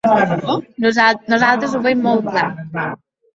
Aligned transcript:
Nosaltres 0.85 1.75
ho 1.75 1.83
veiem 1.85 2.03
molt 2.07 2.27
clar. 2.31 2.89